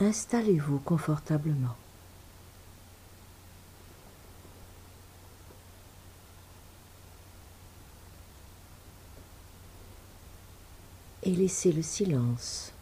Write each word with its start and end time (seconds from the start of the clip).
installez-vous 0.00 0.78
confortablement. 0.80 1.76
Et 11.22 11.30
laissez 11.30 11.72
le 11.72 11.82
silence 11.82 12.72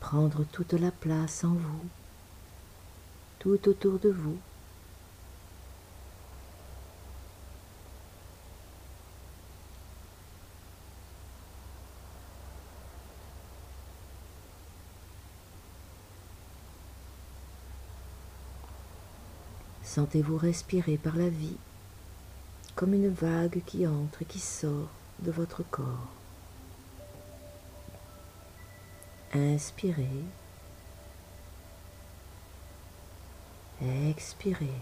prendre 0.00 0.44
toute 0.44 0.72
la 0.72 0.90
place 0.90 1.44
en 1.44 1.52
vous, 1.52 1.84
tout 3.38 3.68
autour 3.68 3.98
de 3.98 4.08
vous. 4.08 4.38
Sentez-vous 19.90 20.36
respirer 20.36 20.98
par 20.98 21.16
la 21.16 21.28
vie 21.28 21.56
comme 22.76 22.94
une 22.94 23.08
vague 23.08 23.60
qui 23.66 23.88
entre 23.88 24.22
et 24.22 24.24
qui 24.24 24.38
sort 24.38 24.88
de 25.18 25.32
votre 25.32 25.64
corps. 25.68 26.06
Inspirez. 29.34 30.06
Expirez. 33.82 34.80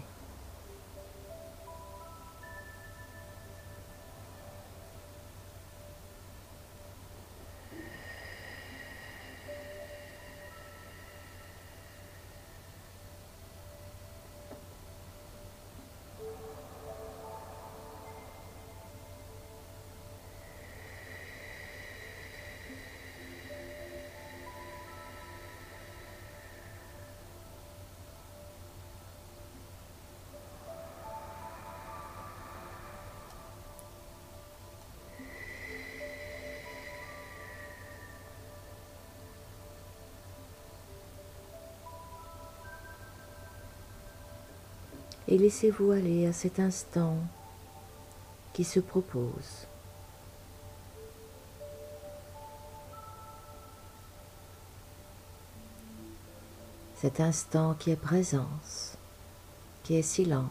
Et 45.29 45.37
laissez-vous 45.37 45.91
aller 45.91 46.25
à 46.25 46.33
cet 46.33 46.59
instant 46.59 47.15
qui 48.51 48.63
se 48.63 48.79
propose. 48.79 49.67
Cet 56.95 57.19
instant 57.19 57.75
qui 57.75 57.91
est 57.91 57.95
présence, 57.95 58.97
qui 59.83 59.95
est 59.95 60.01
silence, 60.01 60.49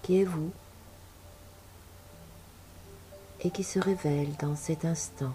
qui 0.00 0.22
est 0.22 0.24
vous 0.24 0.50
et 3.40 3.50
qui 3.50 3.62
se 3.62 3.78
révèle 3.78 4.34
dans 4.40 4.56
cet 4.56 4.86
instant. 4.86 5.34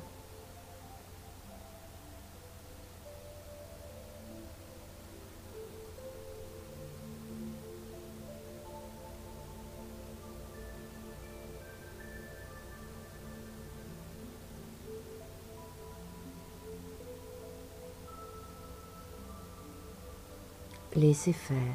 Laissez 21.08 21.32
faire. 21.32 21.74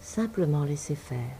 Simplement 0.00 0.64
laissez 0.64 0.96
faire. 0.96 1.36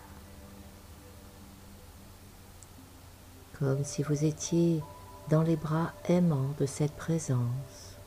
Comme 3.59 3.83
si 3.83 4.05
vous 4.05 4.25
étiez 4.25 4.81
dans 5.31 5.43
les 5.43 5.57
bras 5.57 5.95
aimants 6.09 6.55
de 6.61 6.67
cette 6.67 6.93
présence, 6.93 7.99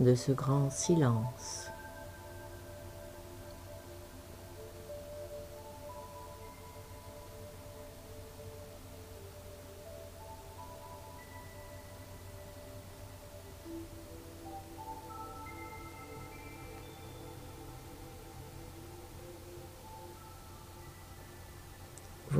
de 0.00 0.16
ce 0.16 0.32
grand 0.32 0.70
silence. 0.70 1.69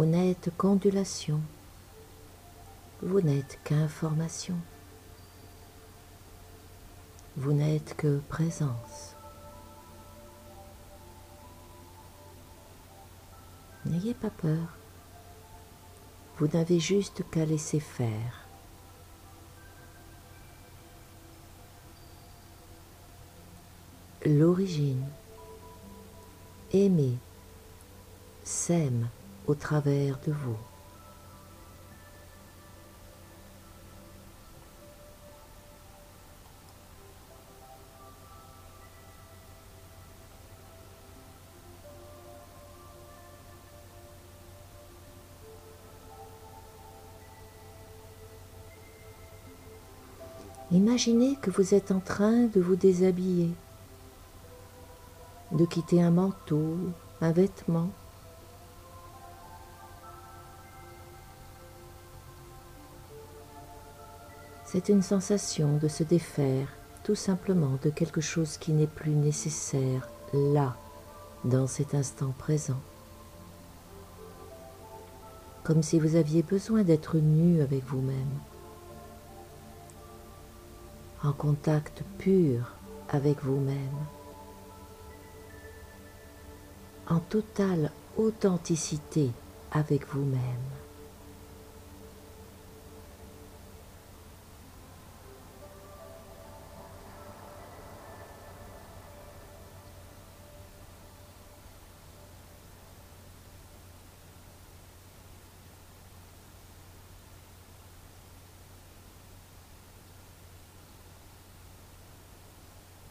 Vous 0.01 0.07
n'êtes 0.07 0.51
qu'ondulation, 0.57 1.43
vous 3.03 3.21
n'êtes 3.21 3.59
qu'information, 3.65 4.57
vous 7.37 7.53
n'êtes 7.53 7.95
que 7.99 8.19
présence. 8.31 9.15
N'ayez 13.85 14.15
pas 14.15 14.31
peur, 14.31 14.79
vous 16.39 16.47
n'avez 16.47 16.81
juste 16.81 17.23
qu'à 17.31 17.45
laisser 17.45 17.79
faire. 17.79 18.47
L'origine, 24.25 25.05
aimer, 26.73 27.19
sème, 28.45 29.11
au 29.47 29.55
travers 29.55 30.19
de 30.27 30.33
vous. 30.33 30.57
Imaginez 50.73 51.35
que 51.43 51.51
vous 51.51 51.75
êtes 51.75 51.91
en 51.91 51.99
train 51.99 52.45
de 52.45 52.61
vous 52.61 52.77
déshabiller, 52.77 53.51
de 55.51 55.65
quitter 55.65 56.01
un 56.01 56.13
manteau, 56.13 56.77
un 57.21 57.33
vêtement, 57.33 57.91
C'est 64.73 64.89
une 64.89 65.03
sensation 65.03 65.79
de 65.79 65.89
se 65.89 66.05
défaire 66.05 66.69
tout 67.03 67.17
simplement 67.17 67.77
de 67.83 67.91
quelque 67.91 68.21
chose 68.21 68.57
qui 68.57 68.71
n'est 68.71 68.87
plus 68.87 69.11
nécessaire 69.11 70.09
là, 70.33 70.77
dans 71.43 71.67
cet 71.67 71.93
instant 71.93 72.33
présent. 72.39 72.79
Comme 75.65 75.83
si 75.83 75.99
vous 75.99 76.15
aviez 76.15 76.45
besoin 76.45 76.85
d'être 76.85 77.17
nu 77.17 77.63
avec 77.63 77.83
vous-même, 77.83 78.39
en 81.25 81.33
contact 81.33 82.05
pur 82.19 82.77
avec 83.09 83.43
vous-même, 83.43 83.77
en 87.09 87.19
totale 87.19 87.91
authenticité 88.17 89.33
avec 89.73 90.07
vous-même. 90.07 90.80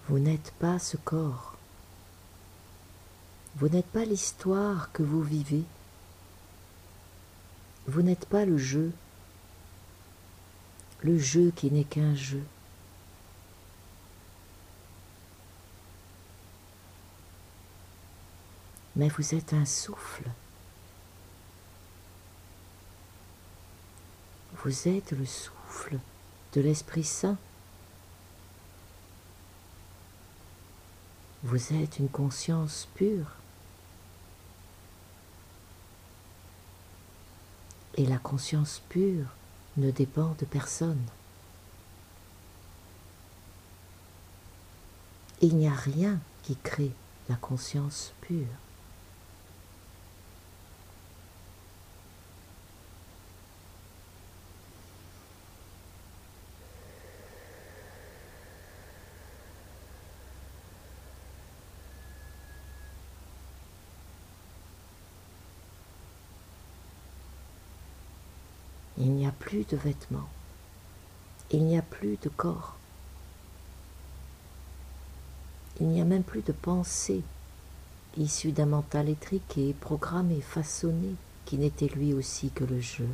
Vous 0.10 0.20
n'êtes 0.20 0.52
pas 0.60 0.80
ce 0.80 0.98
corps. 0.98 1.56
Vous 3.56 3.70
n'êtes 3.70 3.86
pas 3.86 4.06
l'histoire 4.06 4.92
que 4.92 5.04
vous 5.04 5.22
vivez. 5.22 5.64
Vous 7.88 8.02
n'êtes 8.02 8.26
pas 8.26 8.44
le 8.44 8.58
jeu. 8.58 8.92
Le 11.04 11.18
jeu 11.18 11.52
qui 11.56 11.72
n'est 11.72 11.84
qu'un 11.84 12.16
jeu. 12.16 12.44
mais 19.00 19.08
vous 19.08 19.34
êtes 19.34 19.54
un 19.54 19.64
souffle. 19.64 20.26
Vous 24.62 24.90
êtes 24.90 25.12
le 25.12 25.26
souffle 25.26 25.98
de 26.52 26.60
l'Esprit 26.60 27.06
Saint 27.06 27.38
Vous 31.44 31.74
êtes 31.74 32.00
une 32.00 32.10
conscience 32.10 32.88
pure. 32.96 33.36
Et 37.96 38.06
la 38.06 38.18
conscience 38.18 38.82
pure 38.90 39.28
ne 39.78 39.90
dépend 39.92 40.36
de 40.40 40.46
personne. 40.46 41.02
Il 45.42 45.56
n'y 45.56 45.68
a 45.68 45.74
rien 45.74 46.20
qui 46.44 46.58
crée 46.58 46.92
la 47.30 47.36
conscience 47.36 48.12
pure. 48.22 48.48
Il 69.00 69.12
n'y 69.14 69.26
a 69.26 69.32
plus 69.32 69.66
de 69.66 69.78
vêtements. 69.78 70.30
Il 71.52 71.64
n'y 71.64 71.78
a 71.78 71.82
plus 71.82 72.18
de 72.22 72.30
corps. 72.30 72.76
Il 75.80 75.88
n'y 75.88 76.02
a 76.02 76.06
même 76.06 76.24
plus 76.24 76.42
de 76.42 76.52
pensée 76.52 77.24
issue 78.18 78.52
d'un 78.52 78.66
mental 78.66 79.10
étriqué, 79.10 79.74
programmé, 79.80 80.42
façonné, 80.42 81.16
qui 81.46 81.58
n'était 81.58 81.88
lui 81.88 82.14
aussi 82.14 82.50
que 82.50 82.64
le 82.64 82.80
jeu. 82.80 83.08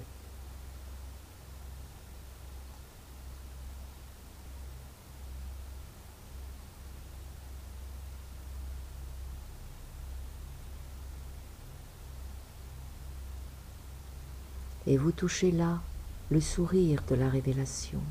Et 14.87 14.97
vous 14.97 15.11
touchez 15.11 15.51
là 15.51 15.81
le 16.29 16.41
sourire 16.41 17.01
de 17.07 17.15
la 17.15 17.29
révélation. 17.29 18.01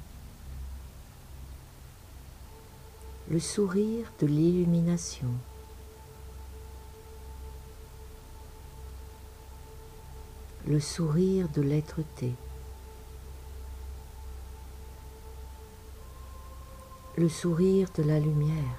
le 3.28 3.40
sourire 3.40 4.12
de 4.20 4.26
l'illumination. 4.26 5.30
le 10.66 10.80
sourire 10.80 11.46
de 11.50 11.60
l'être-té, 11.60 12.32
le 17.18 17.28
sourire 17.28 17.88
de 17.94 18.02
la 18.02 18.18
lumière, 18.18 18.78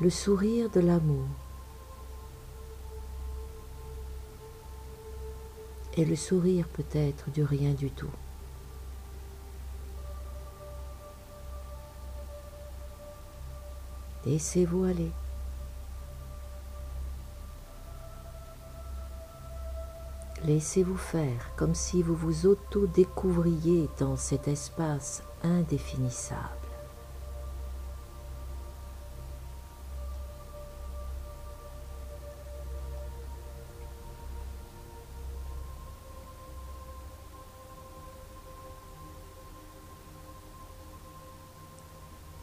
le 0.00 0.08
sourire 0.08 0.70
de 0.70 0.80
l'amour 0.80 1.26
et 5.98 6.04
le 6.04 6.14
sourire 6.14 6.68
peut-être 6.68 7.28
du 7.30 7.42
rien 7.42 7.72
du 7.72 7.90
tout. 7.90 8.10
Laissez-vous 14.24 14.84
aller. 14.84 15.10
Laissez-vous 20.44 20.96
faire 20.96 21.50
comme 21.56 21.74
si 21.74 22.00
vous 22.02 22.14
vous 22.14 22.46
auto-découvriez 22.46 23.88
dans 23.98 24.16
cet 24.16 24.46
espace 24.46 25.24
indéfinissable. 25.42 26.67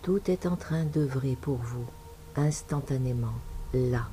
Tout 0.06 0.30
est 0.30 0.46
en 0.46 0.56
train 0.56 0.84
d'œuvrer 0.84 1.36
pour 1.36 1.57
vous, 1.57 1.88
instantanément, 2.36 3.34
là. 3.74 4.07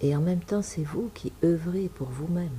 Et 0.00 0.14
en 0.14 0.20
même 0.20 0.38
temps, 0.38 0.62
c'est 0.62 0.84
vous 0.84 1.10
qui 1.14 1.32
œuvrez 1.42 1.88
pour 1.88 2.06
vous-même. 2.10 2.56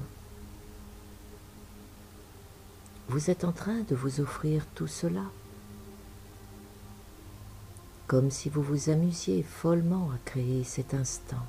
Vous 3.07 3.30
êtes 3.30 3.45
en 3.45 3.54
train 3.54 3.83
de 3.88 3.95
vous 3.95 4.19
offrir 4.19 4.66
tout 4.75 4.88
cela, 4.88 5.24
comme 8.07 8.30
si 8.30 8.50
vous 8.50 8.62
vous 8.62 8.89
amusiez 8.89 9.44
follement 9.44 10.12
à 10.12 10.18
créer 10.25 10.66
cet 10.66 10.94
instant. 10.94 11.48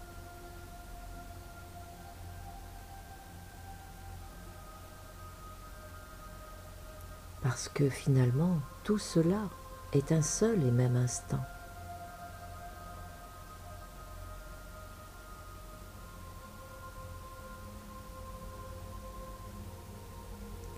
Parce 7.57 7.71
que 7.71 7.89
finalement 7.89 8.59
tout 8.85 8.99
cela 8.99 9.49
est 9.95 10.13
un 10.13 10.21
seul 10.21 10.63
et 10.63 10.71
même 10.71 10.95
instant. 10.95 11.41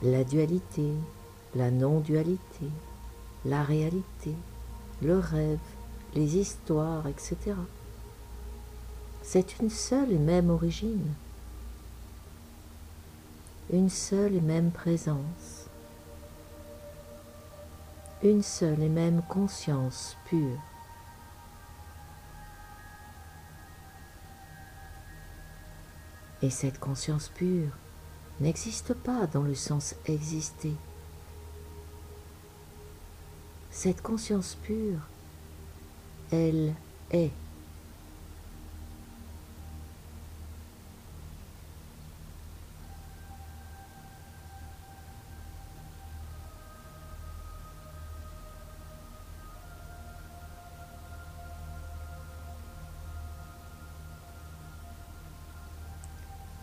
La 0.04 0.22
dualité, 0.22 0.92
la 1.56 1.72
non-dualité, 1.72 2.38
la 3.44 3.64
réalité, 3.64 4.36
le 5.02 5.18
rêve, 5.18 5.58
les 6.14 6.36
histoires, 6.36 7.08
etc. 7.08 7.56
C'est 9.24 9.58
une 9.58 9.70
seule 9.70 10.12
et 10.12 10.18
même 10.18 10.48
origine, 10.48 11.12
une 13.72 13.90
seule 13.90 14.36
et 14.36 14.40
même 14.40 14.70
présence 14.70 15.57
une 18.22 18.42
seule 18.42 18.82
et 18.82 18.88
même 18.88 19.22
conscience 19.28 20.16
pure. 20.24 20.58
Et 26.42 26.50
cette 26.50 26.78
conscience 26.78 27.28
pure 27.28 27.70
n'existe 28.40 28.94
pas 28.94 29.26
dans 29.26 29.42
le 29.42 29.54
sens 29.54 29.94
exister. 30.06 30.72
Cette 33.70 34.02
conscience 34.02 34.56
pure, 34.62 35.00
elle 36.30 36.74
est. 37.10 37.30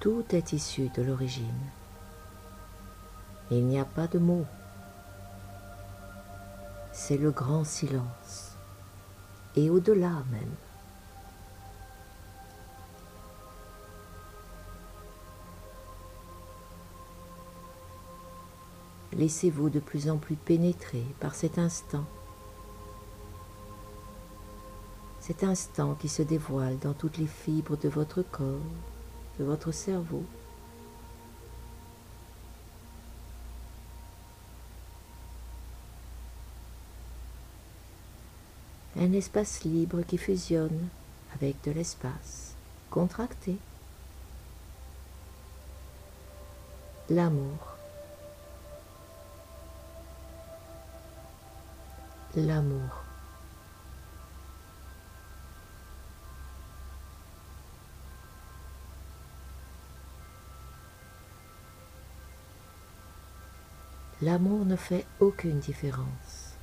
Tout 0.05 0.23
est 0.35 0.53
issu 0.53 0.89
de 0.89 1.01
l'origine. 1.01 1.71
Il 3.49 3.65
n'y 3.65 3.79
a 3.79 3.85
pas 3.85 4.05
de 4.05 4.19
mots. 4.19 4.45
C'est 6.93 7.17
le 7.17 7.31
grand 7.31 7.63
silence. 7.63 8.51
Et 9.55 9.71
au-delà 9.71 10.11
même. 10.29 10.53
Laissez-vous 19.13 19.71
de 19.71 19.79
plus 19.79 20.07
en 20.11 20.17
plus 20.17 20.35
pénétrer 20.35 21.03
par 21.19 21.33
cet 21.33 21.57
instant. 21.57 22.05
Cet 25.19 25.43
instant 25.43 25.95
qui 25.95 26.09
se 26.09 26.21
dévoile 26.21 26.77
dans 26.77 26.93
toutes 26.93 27.17
les 27.17 27.25
fibres 27.25 27.75
de 27.75 27.89
votre 27.89 28.21
corps, 28.21 28.61
de 29.39 29.43
votre 29.43 29.71
cerveau. 29.71 30.23
Un 38.97 39.11
espace 39.13 39.63
libre 39.63 40.01
qui 40.03 40.17
fusionne 40.17 40.87
avec 41.35 41.61
de 41.63 41.71
l'espace 41.71 42.55
contracté. 42.89 43.57
L'amour. 47.09 47.75
l'amour. 52.35 53.03
L'amour 64.25 64.65
ne 64.65 64.75
fait 64.75 65.05
aucune 65.19 65.59
différence. 65.59 66.55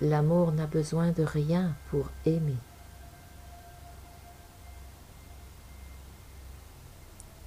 L'amour 0.00 0.52
n'a 0.52 0.66
besoin 0.66 1.10
de 1.10 1.24
rien 1.24 1.76
pour 1.90 2.08
aimer. 2.24 2.56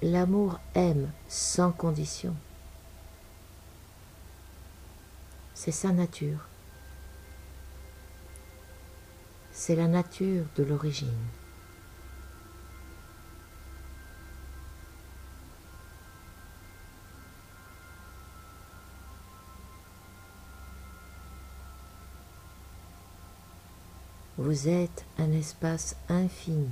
L'amour 0.03 0.59
aime 0.75 1.11
sans 1.27 1.71
condition. 1.71 2.35
C'est 5.55 5.71
sa 5.71 5.91
nature. 5.91 6.47
C'est 9.51 9.75
la 9.75 9.87
nature 9.87 10.45
de 10.57 10.63
l'origine. 10.63 11.25
Vous 24.49 24.67
êtes 24.67 25.05
un 25.19 25.31
espace 25.31 25.95
infini 26.09 26.71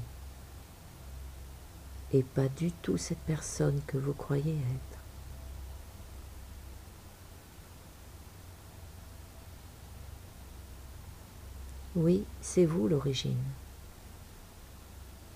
et 2.11 2.23
pas 2.23 2.47
du 2.47 2.71
tout 2.71 2.97
cette 2.97 3.19
personne 3.19 3.79
que 3.85 3.99
vous 3.99 4.13
croyez 4.13 4.55
être. 4.55 4.99
Oui, 11.95 12.23
c'est 12.41 12.65
vous 12.65 12.87
l'origine. 12.87 13.37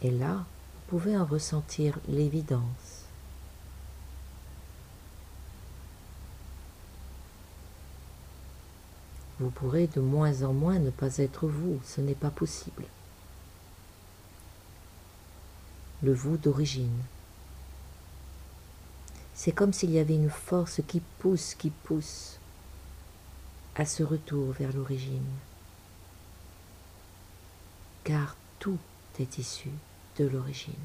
Et 0.02 0.10
là, 0.10 0.38
vous 0.74 0.98
pouvez 0.98 1.16
en 1.16 1.26
ressentir 1.26 2.00
l'évidence. 2.08 3.01
Vous 9.42 9.50
pourrez 9.50 9.88
de 9.88 10.00
moins 10.00 10.44
en 10.44 10.54
moins 10.54 10.78
ne 10.78 10.92
pas 10.92 11.18
être 11.18 11.48
vous, 11.48 11.80
ce 11.84 12.00
n'est 12.00 12.14
pas 12.14 12.30
possible. 12.30 12.86
Le 16.04 16.14
vous 16.14 16.38
d'origine. 16.38 17.02
C'est 19.34 19.52
comme 19.52 19.74
s'il 19.74 19.90
y 19.90 19.98
avait 19.98 20.14
une 20.14 20.30
force 20.30 20.82
qui 20.88 21.02
pousse, 21.18 21.56
qui 21.56 21.72
pousse 21.72 22.38
à 23.74 23.86
ce 23.86 24.04
retour 24.04 24.52
vers 24.52 24.74
l'origine. 24.74 25.26
Car 28.04 28.36
tout 28.60 28.78
est 29.20 29.40
issu 29.40 29.72
de 30.20 30.28
l'origine. 30.28 30.76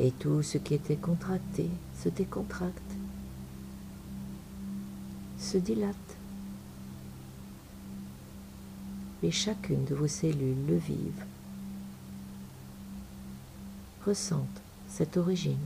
Et 0.00 0.12
tout 0.12 0.42
ce 0.42 0.56
qui 0.56 0.72
était 0.74 0.96
contracté 0.96 1.68
se 2.02 2.08
décontracte, 2.08 2.96
se 5.38 5.58
dilate. 5.58 5.94
Et 9.22 9.30
chacune 9.30 9.84
de 9.84 9.94
vos 9.94 10.08
cellules 10.08 10.66
le 10.66 10.76
vivent, 10.78 11.26
ressentent 14.06 14.62
cette 14.88 15.18
origine. 15.18 15.58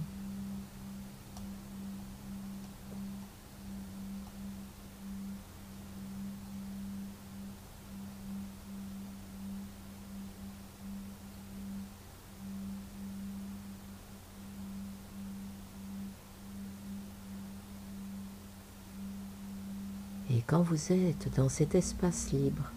Quand 20.46 20.62
vous 20.62 20.92
êtes 20.92 21.34
dans 21.36 21.48
cet 21.48 21.74
espace 21.74 22.32
libre, 22.32 22.70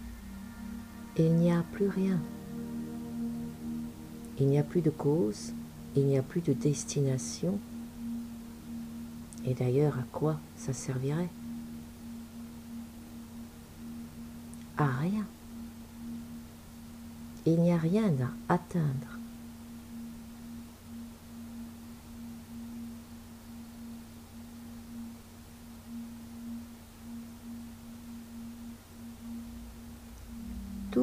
il 1.16 1.34
n'y 1.34 1.52
a 1.52 1.62
plus 1.72 1.88
rien. 1.88 2.18
Il 4.40 4.46
n'y 4.46 4.58
a 4.58 4.62
plus 4.62 4.80
de 4.80 4.90
cause, 4.90 5.52
il 5.96 6.06
n'y 6.06 6.16
a 6.16 6.22
plus 6.22 6.40
de 6.40 6.52
destination. 6.52 7.58
Et 9.44 9.54
d'ailleurs, 9.54 9.98
à 9.98 10.04
quoi 10.12 10.38
ça 10.56 10.72
servirait? 10.72 11.28
À 14.76 14.86
rien. 14.86 15.26
Il 17.46 17.60
n'y 17.60 17.72
a 17.72 17.78
rien 17.78 18.12
à 18.48 18.54
atteindre. 18.54 19.17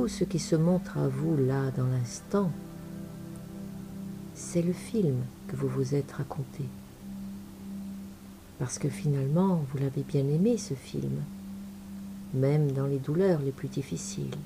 Tout 0.06 0.10
ce 0.10 0.24
qui 0.24 0.38
se 0.38 0.56
montre 0.56 1.00
à 1.00 1.08
vous 1.08 1.36
là 1.36 1.72
dans 1.72 1.88
l'instant, 1.88 2.52
c'est 4.36 4.62
le 4.62 4.72
film 4.72 5.16
que 5.48 5.56
vous 5.56 5.68
vous 5.68 5.96
êtes 5.96 6.12
raconté. 6.12 6.64
Parce 8.60 8.78
que 8.78 8.88
finalement, 8.88 9.66
vous 9.68 9.80
l'avez 9.80 10.04
bien 10.04 10.22
aimé 10.30 10.60
ce 10.60 10.76
film, 10.76 11.24
même 12.36 12.72
dans 12.72 12.86
les 12.86 13.00
douleurs 13.00 13.42
les 13.42 13.52
plus 13.52 13.68
difficiles. 13.68 14.38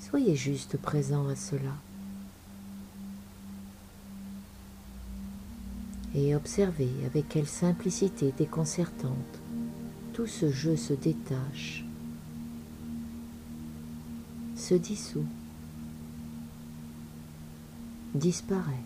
Soyez 0.00 0.36
juste 0.36 0.78
présent 0.78 1.28
à 1.28 1.36
cela. 1.36 1.74
Et 6.14 6.34
observez 6.34 6.88
avec 7.04 7.28
quelle 7.28 7.46
simplicité 7.46 8.32
déconcertante 8.38 9.38
tout 10.18 10.26
ce 10.26 10.50
jeu 10.50 10.76
se 10.76 10.94
détache, 10.94 11.84
se 14.56 14.74
dissout, 14.74 15.24
disparaît. 18.16 18.82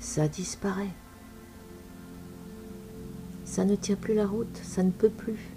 Ça 0.00 0.26
disparaît. 0.26 0.90
Ça 3.44 3.64
ne 3.64 3.76
tient 3.76 3.94
plus 3.94 4.14
la 4.14 4.26
route, 4.26 4.56
ça 4.64 4.82
ne 4.82 4.90
peut 4.90 5.08
plus. 5.08 5.49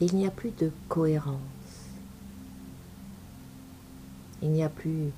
Il 0.00 0.14
n'y 0.14 0.26
a 0.26 0.30
plus 0.30 0.50
de 0.50 0.70
cohérence. 0.88 1.40
Il 4.42 4.50
n'y 4.50 4.62
a 4.62 4.68
plus 4.68 5.10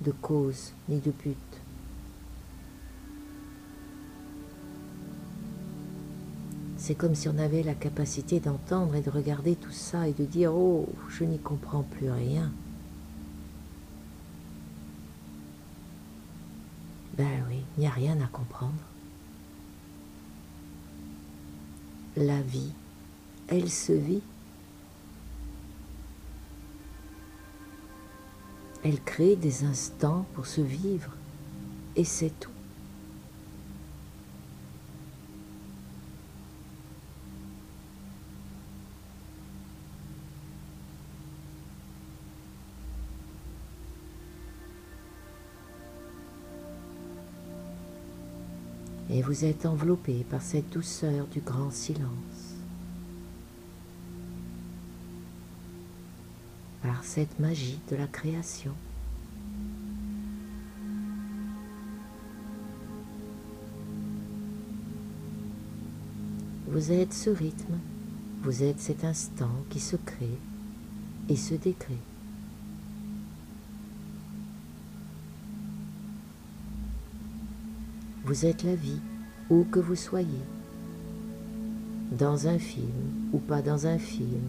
de 0.00 0.12
cause 0.12 0.72
ni 0.88 1.00
de 1.00 1.10
but. 1.10 1.36
C'est 6.76 6.94
comme 6.94 7.14
si 7.14 7.28
on 7.28 7.38
avait 7.38 7.62
la 7.62 7.74
capacité 7.74 8.40
d'entendre 8.40 8.94
et 8.94 9.02
de 9.02 9.10
regarder 9.10 9.54
tout 9.54 9.72
ça 9.72 10.08
et 10.08 10.12
de 10.12 10.24
dire 10.24 10.54
Oh, 10.54 10.88
je 11.08 11.24
n'y 11.24 11.38
comprends 11.38 11.82
plus 11.82 12.10
rien. 12.10 12.50
Ben 17.18 17.44
oui, 17.48 17.62
il 17.76 17.80
n'y 17.80 17.86
a 17.86 17.90
rien 17.90 18.18
à 18.22 18.26
comprendre. 18.28 18.72
La 22.16 22.40
vie 22.40 22.72
elle 23.50 23.68
se 23.68 23.92
vit. 23.92 24.22
Elle 28.82 29.00
crée 29.02 29.36
des 29.36 29.64
instants 29.64 30.24
pour 30.34 30.46
se 30.46 30.60
vivre, 30.60 31.10
et 31.96 32.04
c'est 32.04 32.32
tout. 32.40 32.50
Et 49.12 49.22
vous 49.22 49.44
êtes 49.44 49.66
enveloppé 49.66 50.24
par 50.30 50.40
cette 50.40 50.70
douceur 50.70 51.26
du 51.26 51.40
grand 51.40 51.70
silence. 51.70 52.49
par 56.90 57.04
cette 57.04 57.38
magie 57.38 57.78
de 57.88 57.94
la 57.94 58.08
création. 58.08 58.72
Vous 66.66 66.90
êtes 66.90 67.12
ce 67.12 67.30
rythme, 67.30 67.78
vous 68.42 68.64
êtes 68.64 68.80
cet 68.80 69.04
instant 69.04 69.52
qui 69.68 69.78
se 69.78 69.94
crée 69.94 70.36
et 71.28 71.36
se 71.36 71.54
décrée. 71.54 72.02
Vous 78.24 78.46
êtes 78.46 78.64
la 78.64 78.74
vie, 78.74 79.00
où 79.48 79.62
que 79.62 79.78
vous 79.78 79.94
soyez, 79.94 80.44
dans 82.18 82.48
un 82.48 82.58
film 82.58 83.30
ou 83.32 83.38
pas 83.38 83.62
dans 83.62 83.86
un 83.86 83.98
film, 83.98 84.42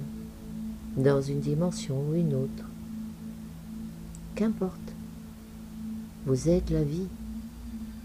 dans 0.97 1.21
une 1.21 1.39
dimension 1.39 2.01
ou 2.09 2.15
une 2.15 2.33
autre. 2.33 2.65
Qu'importe, 4.35 4.93
vous 6.25 6.49
êtes 6.49 6.69
la 6.69 6.83
vie 6.83 7.07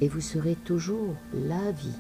et 0.00 0.08
vous 0.08 0.20
serez 0.20 0.54
toujours 0.54 1.14
la 1.34 1.72
vie. 1.72 1.98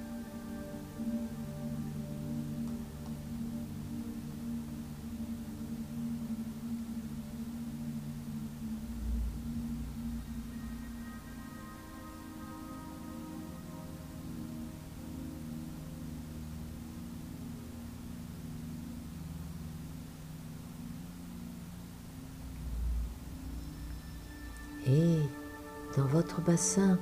Dans 25.96 26.04
votre 26.04 26.40
bassin, 26.42 26.98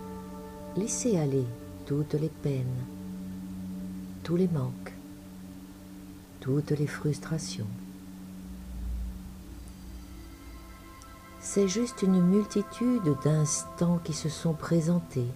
laissez 0.77 1.19
aller 1.19 1.45
toutes 1.85 2.15
les 2.15 2.29
peines, 2.29 2.85
tous 4.23 4.37
les 4.37 4.49
manques, 4.49 4.95
toutes 6.41 6.71
les 6.71 6.87
frustrations. 6.87 7.67
C'est 11.41 11.69
juste 11.69 12.03
une 12.03 12.23
multitude 12.23 13.15
d'instants 13.25 13.99
qui 13.99 14.13
se 14.13 14.29
sont 14.29 14.55
présentés 14.55 15.29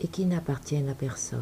et 0.00 0.08
qui 0.08 0.26
n'appartiennent 0.26 0.88
à 0.88 0.94
personne. 0.94 1.40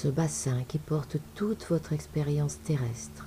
Ce 0.00 0.06
bassin 0.06 0.62
qui 0.68 0.78
porte 0.78 1.16
toute 1.34 1.66
votre 1.70 1.92
expérience 1.92 2.62
terrestre 2.62 3.26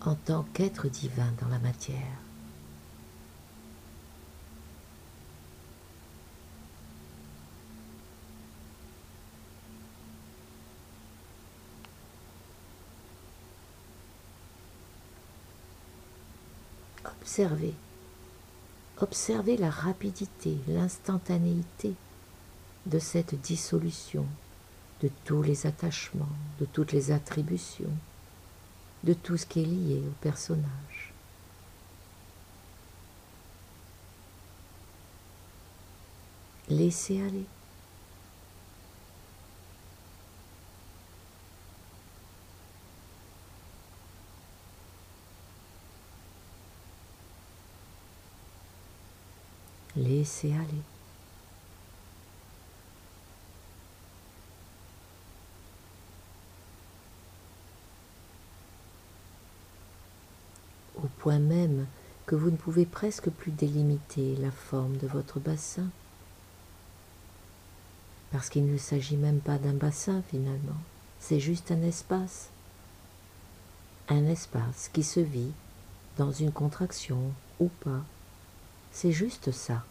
en 0.00 0.14
tant 0.14 0.46
qu'être 0.54 0.88
divin 0.88 1.30
dans 1.38 1.48
la 1.48 1.58
matière. 1.58 1.98
Observez, 17.04 17.74
observez 18.96 19.58
la 19.58 19.68
rapidité, 19.68 20.56
l'instantanéité 20.68 21.92
de 22.86 22.98
cette 22.98 23.34
dissolution 23.34 24.24
de 25.02 25.10
tous 25.24 25.42
les 25.42 25.66
attachements, 25.66 26.28
de 26.60 26.66
toutes 26.66 26.92
les 26.92 27.10
attributions, 27.10 27.92
de 29.04 29.14
tout 29.14 29.36
ce 29.36 29.46
qui 29.46 29.62
est 29.62 29.66
lié 29.66 30.02
au 30.06 30.12
personnage. 30.20 31.12
Laissez 36.68 37.20
aller. 37.20 37.46
Laissez 49.96 50.52
aller. 50.52 50.89
Même 61.38 61.86
que 62.26 62.34
vous 62.34 62.50
ne 62.50 62.56
pouvez 62.56 62.86
presque 62.86 63.30
plus 63.30 63.52
délimiter 63.52 64.36
la 64.36 64.50
forme 64.50 64.96
de 64.96 65.06
votre 65.06 65.40
bassin, 65.40 65.86
parce 68.30 68.48
qu'il 68.48 68.70
ne 68.70 68.78
s'agit 68.78 69.16
même 69.16 69.40
pas 69.40 69.58
d'un 69.58 69.74
bassin 69.74 70.22
finalement, 70.30 70.80
c'est 71.18 71.40
juste 71.40 71.70
un 71.70 71.82
espace, 71.82 72.50
un 74.08 74.26
espace 74.26 74.90
qui 74.92 75.02
se 75.02 75.20
vit 75.20 75.52
dans 76.18 76.32
une 76.32 76.52
contraction 76.52 77.32
ou 77.58 77.68
pas, 77.68 78.04
c'est 78.92 79.12
juste 79.12 79.50
ça. 79.52 79.84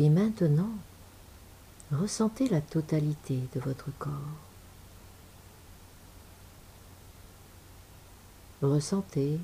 Puis 0.00 0.08
maintenant, 0.08 0.70
ressentez 1.92 2.48
la 2.48 2.62
totalité 2.62 3.38
de 3.54 3.60
votre 3.60 3.90
corps. 3.98 4.10
Ressentez, 8.62 9.38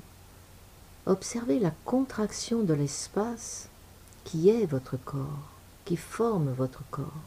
observez 1.05 1.59
la 1.59 1.69
contraction 1.85 2.63
de 2.63 2.73
l'espace 2.73 3.69
qui 4.23 4.49
est 4.49 4.65
votre 4.65 4.97
corps, 4.97 5.51
qui 5.85 5.95
forme 5.95 6.49
votre 6.53 6.81
corps. 6.89 7.21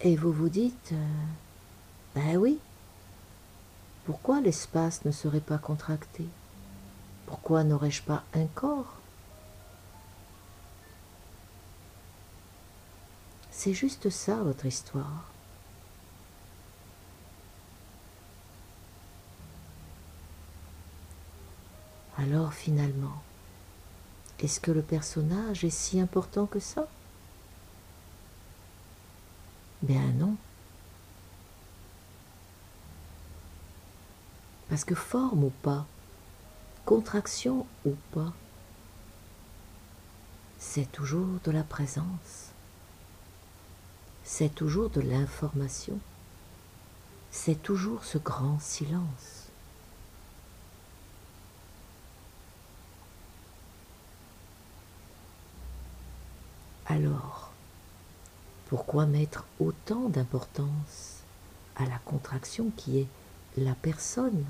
Et 0.00 0.16
vous 0.16 0.32
vous 0.32 0.48
dites, 0.48 0.92
euh, 0.92 1.24
ben 2.14 2.38
oui, 2.38 2.58
pourquoi 4.04 4.40
l'espace 4.40 5.04
ne 5.04 5.10
serait 5.10 5.40
pas 5.40 5.58
contracté? 5.58 6.26
Pourquoi 7.26 7.64
n'aurais-je 7.64 8.02
pas 8.02 8.22
un 8.34 8.46
corps? 8.46 9.00
C'est 13.50 13.72
juste 13.72 14.10
ça 14.10 14.36
votre 14.36 14.66
histoire. 14.66 15.30
Alors 22.18 22.52
finalement, 22.52 23.22
est-ce 24.40 24.60
que 24.60 24.70
le 24.70 24.82
personnage 24.82 25.64
est 25.64 25.70
si 25.70 25.98
important 26.00 26.46
que 26.46 26.60
ça? 26.60 26.86
Bien 29.82 30.12
non. 30.18 30.36
Parce 34.74 34.84
que 34.84 34.96
forme 34.96 35.44
ou 35.44 35.52
pas, 35.62 35.86
contraction 36.84 37.64
ou 37.86 37.94
pas, 38.10 38.32
c'est 40.58 40.90
toujours 40.90 41.38
de 41.44 41.52
la 41.52 41.62
présence, 41.62 42.50
c'est 44.24 44.52
toujours 44.52 44.90
de 44.90 45.00
l'information, 45.00 45.96
c'est 47.30 47.62
toujours 47.62 48.04
ce 48.04 48.18
grand 48.18 48.58
silence. 48.58 49.46
Alors, 56.86 57.52
pourquoi 58.66 59.06
mettre 59.06 59.44
autant 59.60 60.08
d'importance 60.08 61.20
à 61.76 61.84
la 61.84 61.98
contraction 61.98 62.72
qui 62.76 62.98
est 62.98 63.08
la 63.56 63.76
personne 63.76 64.44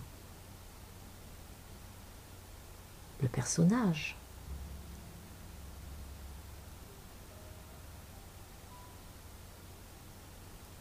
personnage. 3.28 4.16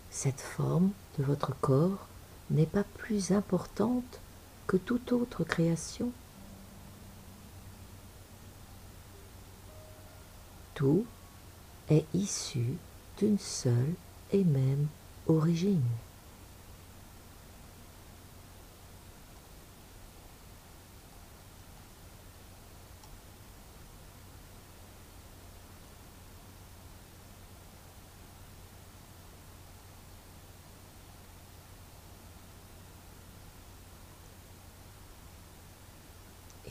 Cette 0.10 0.41
forme 0.41 0.91
de 1.17 1.23
votre 1.23 1.53
corps 1.60 2.08
n'est 2.49 2.65
pas 2.65 2.84
plus 2.84 3.32
importante 3.32 4.19
que 4.67 4.77
toute 4.77 5.12
autre 5.12 5.43
création. 5.43 6.12
Tout 10.75 11.06
est 11.89 12.06
issu 12.13 12.77
d'une 13.17 13.39
seule 13.39 13.93
et 14.32 14.43
même 14.43 14.88
origine. 15.27 15.82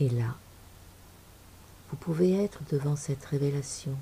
Et 0.03 0.09
là, 0.09 0.35
vous 1.89 1.95
pouvez 1.95 2.43
être 2.43 2.59
devant 2.69 2.97
cette 2.97 3.23
révélation. 3.23 3.95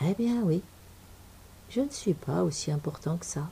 Eh 0.00 0.14
bien 0.14 0.40
oui, 0.40 0.62
je 1.68 1.82
ne 1.82 1.90
suis 1.90 2.14
pas 2.14 2.42
aussi 2.42 2.72
important 2.72 3.18
que 3.18 3.26
ça. 3.26 3.50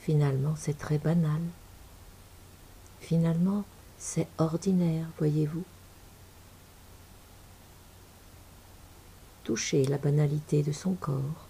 Finalement, 0.00 0.54
c'est 0.56 0.78
très 0.78 0.96
banal. 0.96 1.42
Finalement, 3.00 3.62
c'est 3.98 4.28
ordinaire, 4.38 5.08
voyez-vous. 5.18 5.64
Toucher 9.44 9.84
la 9.84 9.98
banalité 9.98 10.62
de 10.62 10.72
son 10.72 10.94
corps, 10.94 11.46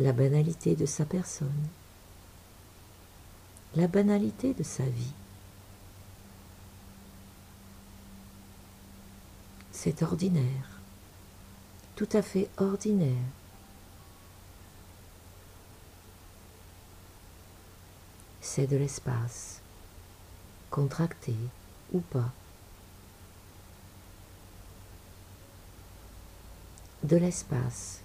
la 0.00 0.12
banalité 0.12 0.74
de 0.74 0.86
sa 0.86 1.04
personne, 1.04 1.68
la 3.74 3.88
banalité 3.88 4.52
de 4.52 4.62
sa 4.62 4.84
vie. 4.84 5.12
C'est 9.70 10.02
ordinaire, 10.02 10.80
tout 11.96 12.08
à 12.12 12.22
fait 12.22 12.48
ordinaire. 12.58 13.24
C'est 18.40 18.66
de 18.66 18.76
l'espace, 18.76 19.60
contracté 20.70 21.34
ou 21.92 22.00
pas. 22.00 22.30
De 27.02 27.16
l'espace 27.16 28.02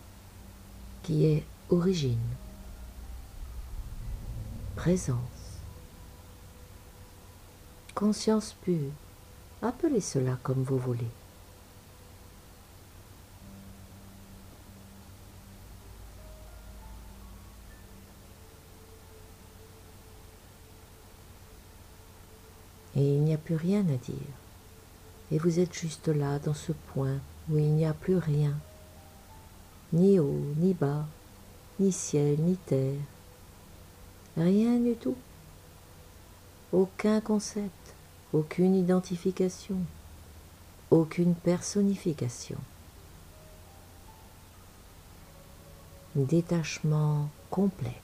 qui 1.04 1.26
est 1.26 1.46
origine, 1.70 2.18
présence, 4.76 5.37
conscience 7.98 8.56
pure, 8.62 8.92
appelez 9.64 10.02
cela 10.02 10.38
comme 10.44 10.62
vous 10.62 10.78
voulez. 10.78 11.10
Et 22.96 23.02
il 23.02 23.22
n'y 23.24 23.34
a 23.34 23.40
plus 23.40 23.56
rien 23.56 23.80
à 23.80 23.98
dire. 23.98 24.16
Et 25.32 25.40
vous 25.40 25.60
êtes 25.60 25.74
juste 25.74 26.08
là, 26.08 26.38
dans 26.38 26.54
ce 26.54 26.74
point 26.94 27.18
où 27.50 27.58
il 27.58 27.72
n'y 27.74 27.86
a 27.88 27.96
plus 27.96 28.18
rien. 28.18 28.54
Ni 29.92 30.20
haut, 30.20 30.54
ni 30.58 30.76
bas, 30.76 31.08
ni 31.80 31.92
ciel, 31.92 32.38
ni 32.42 32.58
terre. 32.58 33.02
Rien 34.38 34.78
du 34.78 34.94
tout. 34.94 35.16
Aucun 36.74 37.22
concept, 37.22 37.96
aucune 38.34 38.76
identification, 38.76 39.78
aucune 40.92 41.34
personnification. 41.34 42.58
Détachement 46.16 47.30
complet. 47.50 48.02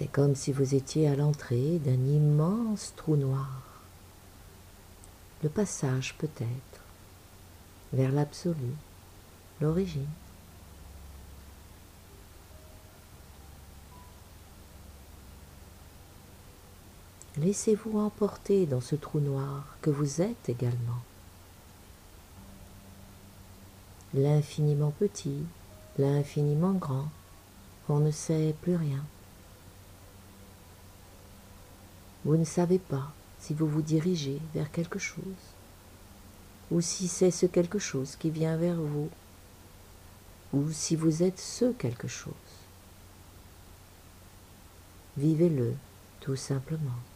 C'est 0.00 0.06
comme 0.06 0.34
si 0.34 0.50
vous 0.50 0.74
étiez 0.74 1.08
à 1.08 1.14
l'entrée 1.14 1.78
d'un 1.78 1.92
immense 1.92 2.94
trou 2.96 3.16
noir. 3.16 3.60
Le 5.42 5.50
passage 5.50 6.14
peut-être 6.16 6.80
vers 7.92 8.10
l'absolu, 8.10 8.72
l'origine. 9.60 10.08
Laissez-vous 17.36 17.98
emporter 18.00 18.64
dans 18.64 18.80
ce 18.80 18.96
trou 18.96 19.20
noir 19.20 19.76
que 19.82 19.90
vous 19.90 20.22
êtes 20.22 20.48
également. 20.48 21.02
L'infiniment 24.14 24.94
petit, 24.98 25.44
l'infiniment 25.98 26.72
grand, 26.72 27.10
on 27.90 27.98
ne 27.98 28.10
sait 28.10 28.54
plus 28.62 28.76
rien. 28.76 29.04
Vous 32.24 32.36
ne 32.36 32.44
savez 32.44 32.78
pas 32.78 33.12
si 33.38 33.54
vous 33.54 33.66
vous 33.66 33.82
dirigez 33.82 34.40
vers 34.54 34.70
quelque 34.70 34.98
chose, 34.98 35.22
ou 36.70 36.80
si 36.80 37.08
c'est 37.08 37.30
ce 37.30 37.46
quelque 37.46 37.78
chose 37.78 38.16
qui 38.16 38.30
vient 38.30 38.56
vers 38.56 38.76
vous, 38.76 39.08
ou 40.52 40.70
si 40.70 40.96
vous 40.96 41.22
êtes 41.22 41.38
ce 41.38 41.72
quelque 41.72 42.08
chose. 42.08 42.34
Vivez-le 45.16 45.74
tout 46.20 46.36
simplement. 46.36 47.09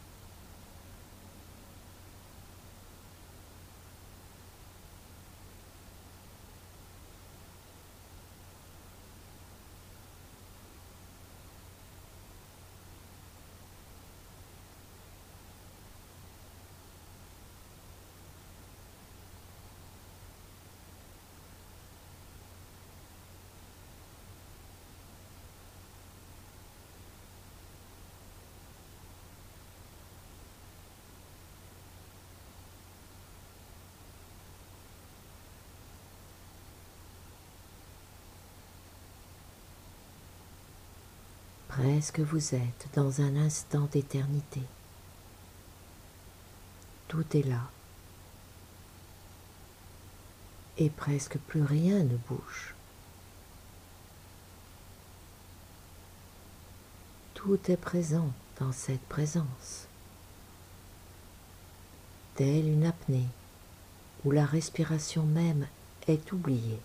Presque 41.76 42.20
vous 42.20 42.54
êtes 42.54 42.86
dans 42.94 43.20
un 43.20 43.34
instant 43.34 43.88
d'éternité. 43.90 44.62
Tout 47.08 47.24
est 47.36 47.42
là. 47.42 47.68
Et 50.78 50.88
presque 50.88 51.36
plus 51.36 51.64
rien 51.64 51.98
ne 52.04 52.16
bouge. 52.16 52.76
Tout 57.34 57.58
est 57.68 57.76
présent 57.76 58.30
dans 58.60 58.70
cette 58.70 59.04
présence. 59.08 59.88
Telle 62.36 62.68
une 62.68 62.86
apnée 62.86 63.26
où 64.24 64.30
la 64.30 64.46
respiration 64.46 65.24
même 65.24 65.66
est 66.06 66.30
oubliée. 66.30 66.78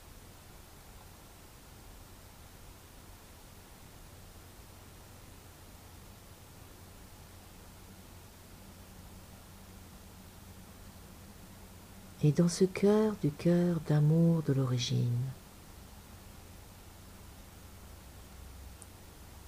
Et 12.23 12.31
dans 12.31 12.49
ce 12.49 12.65
cœur 12.65 13.15
du 13.21 13.31
cœur 13.31 13.79
d'amour 13.87 14.43
de 14.43 14.53
l'origine. 14.53 15.17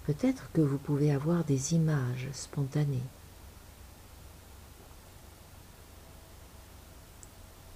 Peut-être 0.06 0.50
que 0.54 0.62
vous 0.62 0.78
pouvez 0.78 1.12
avoir 1.12 1.44
des 1.44 1.74
images 1.74 2.30
spontanées. 2.34 3.04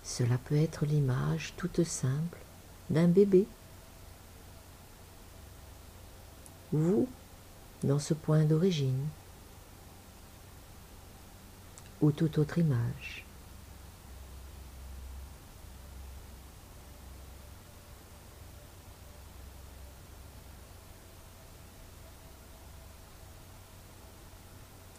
Cela 0.03 0.37
peut 0.37 0.55
être 0.55 0.85
l'image 0.85 1.53
toute 1.57 1.83
simple 1.83 2.39
d'un 2.89 3.07
bébé. 3.07 3.47
Vous, 6.71 7.07
dans 7.83 7.99
ce 7.99 8.13
point 8.13 8.43
d'origine, 8.43 9.07
ou 12.01 12.11
toute 12.11 12.37
autre 12.37 12.57
image. 12.57 13.24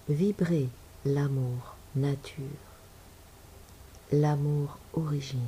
Vibrez 0.09 0.69
l'amour 1.05 1.75
nature, 1.97 2.45
l'amour 4.13 4.79
origine. 4.93 5.41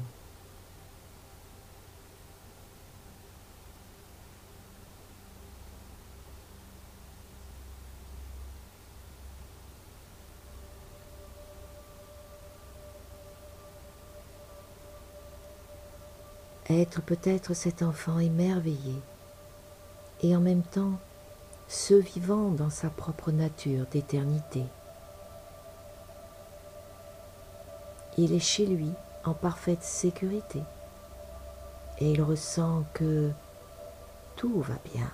Être 16.70 17.00
peut-être 17.00 17.54
cet 17.54 17.82
enfant 17.82 18.18
émerveillé 18.18 18.94
et 20.22 20.36
en 20.36 20.40
même 20.40 20.62
temps 20.62 20.98
ce 21.68 21.94
vivant 21.94 22.50
dans 22.50 22.70
sa 22.70 22.88
propre 22.88 23.30
nature 23.30 23.84
d'éternité. 23.92 24.64
Il 28.16 28.32
est 28.32 28.40
chez 28.40 28.66
lui 28.66 28.90
en 29.24 29.34
parfaite 29.34 29.82
sécurité 29.82 30.60
et 32.00 32.10
il 32.10 32.22
ressent 32.22 32.84
que 32.94 33.30
tout 34.36 34.60
va 34.62 34.76
bien. 34.94 35.10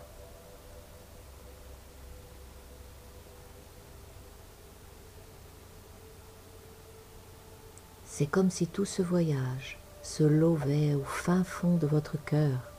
C'est 8.06 8.26
comme 8.26 8.50
si 8.50 8.68
tout 8.68 8.84
ce 8.84 9.02
voyage 9.02 9.76
se 10.02 10.22
lovait 10.22 10.94
au 10.94 11.02
fin 11.02 11.42
fond 11.42 11.76
de 11.76 11.86
votre 11.88 12.16
cœur, 12.24 12.73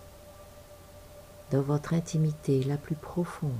dans 1.51 1.61
votre 1.61 1.93
intimité 1.93 2.63
la 2.63 2.77
plus 2.77 2.95
profonde, 2.95 3.51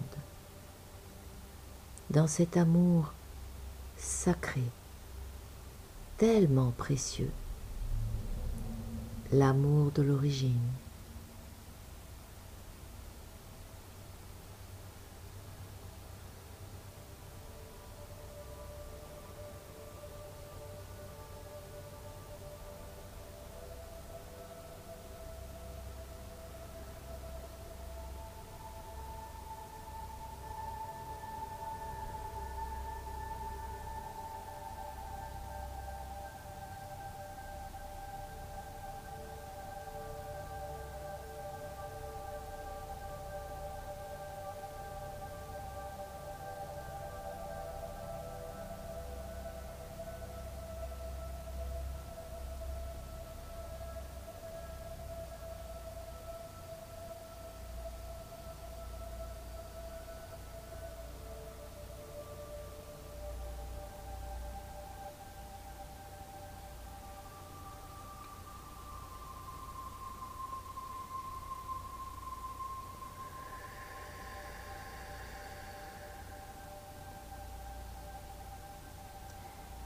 dans 2.09 2.27
cet 2.27 2.57
amour 2.57 3.13
sacré, 3.97 4.63
tellement 6.17 6.71
précieux, 6.71 7.31
l'amour 9.31 9.91
de 9.91 10.01
l'origine. 10.01 10.59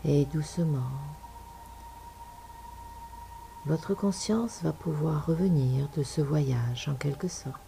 Et 0.06 0.26
doucement, 0.26 0.92
votre 3.66 3.94
conscience 3.94 4.64
va 4.64 4.72
pouvoir 4.72 5.26
revenir 5.26 5.90
de 5.98 6.04
ce 6.04 6.22
voyage 6.22 6.88
en 6.88 6.96
quelque 6.96 7.28
sorte, 7.28 7.60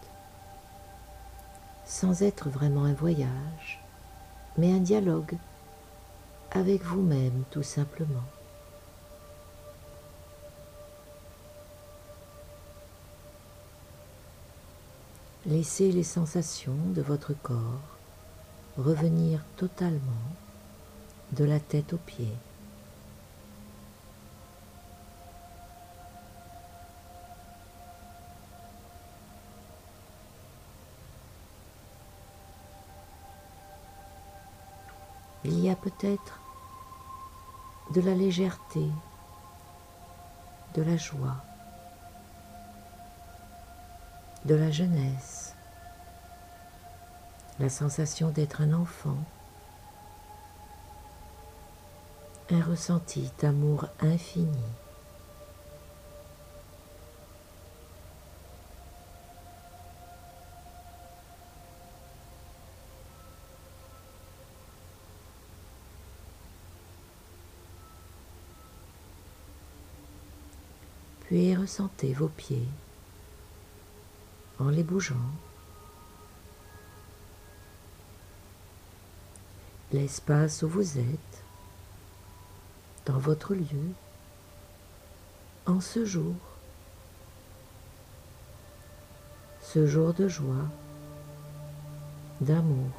sans 1.85 2.23
être 2.23 2.49
vraiment 2.49 2.85
un 2.85 2.93
voyage, 2.93 3.83
mais 4.57 4.73
un 4.73 4.79
dialogue 4.79 5.35
avec 6.51 6.83
vous-même 6.83 7.43
tout 7.51 7.63
simplement. 7.63 8.23
Laissez 15.45 15.91
les 15.91 16.03
sensations 16.03 16.77
de 16.95 17.01
votre 17.01 17.33
corps 17.33 17.97
revenir 18.77 19.43
totalement 19.57 19.99
de 21.33 21.45
la 21.45 21.59
tête 21.59 21.93
aux 21.93 21.97
pieds. 21.97 22.35
Il 35.43 35.59
y 35.59 35.69
a 35.69 35.75
peut-être 35.75 36.39
de 37.93 38.01
la 38.01 38.13
légèreté, 38.13 38.85
de 40.75 40.81
la 40.83 40.97
joie, 40.97 41.37
de 44.45 44.55
la 44.55 44.69
jeunesse, 44.69 45.55
la 47.59 47.69
sensation 47.69 48.29
d'être 48.29 48.61
un 48.61 48.73
enfant 48.73 49.17
un 52.51 52.61
ressenti 52.61 53.29
d'amour 53.39 53.87
infini. 54.01 54.49
Puis 71.21 71.55
ressentez 71.55 72.11
vos 72.13 72.27
pieds 72.27 72.67
en 74.59 74.69
les 74.69 74.83
bougeant. 74.83 75.15
L'espace 79.93 80.63
où 80.63 80.67
vous 80.67 80.97
êtes 80.97 81.43
dans 83.05 83.17
votre 83.17 83.53
lieu 83.55 83.93
en 85.65 85.79
ce 85.79 86.05
jour, 86.05 86.35
ce 89.61 89.85
jour 89.85 90.13
de 90.13 90.27
joie, 90.27 90.67
d'amour. 92.41 92.89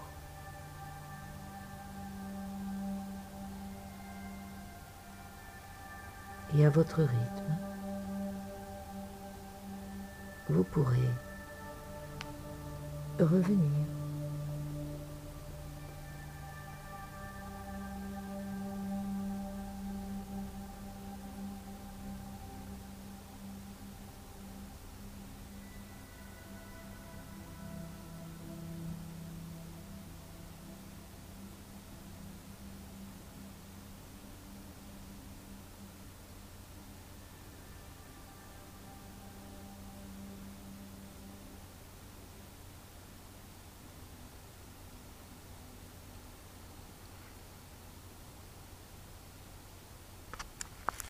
Et 6.55 6.67
à 6.67 6.71
votre 6.71 7.01
rythme, 7.01 7.57
vous 10.51 10.65
pourrez 10.65 11.11
revenir. 13.19 14.02